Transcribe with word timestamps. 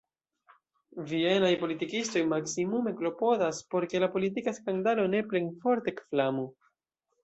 Vienaj 1.11 1.51
politikistoj 1.65 2.25
maksimume 2.33 2.95
klopodas, 3.03 3.63
por 3.75 3.89
ke 3.95 4.05
la 4.07 4.13
politika 4.19 4.59
skandalo 4.63 5.09
ne 5.17 5.25
plenforte 5.33 5.99
ekflamu. 5.99 6.53